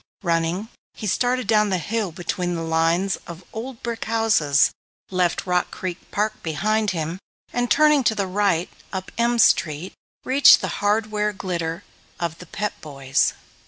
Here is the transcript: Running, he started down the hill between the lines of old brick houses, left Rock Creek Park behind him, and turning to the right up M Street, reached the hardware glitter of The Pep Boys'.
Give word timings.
Running, 0.23 0.69
he 0.95 1.05
started 1.05 1.45
down 1.45 1.69
the 1.69 1.77
hill 1.77 2.11
between 2.11 2.55
the 2.55 2.63
lines 2.63 3.17
of 3.27 3.43
old 3.53 3.83
brick 3.83 4.05
houses, 4.05 4.71
left 5.11 5.45
Rock 5.45 5.69
Creek 5.69 5.99
Park 6.09 6.41
behind 6.41 6.89
him, 6.89 7.19
and 7.53 7.69
turning 7.69 8.03
to 8.05 8.15
the 8.15 8.25
right 8.25 8.71
up 8.91 9.11
M 9.19 9.37
Street, 9.37 9.93
reached 10.23 10.59
the 10.59 10.69
hardware 10.81 11.33
glitter 11.33 11.83
of 12.19 12.39
The 12.39 12.47
Pep 12.47 12.81
Boys'. 12.81 13.33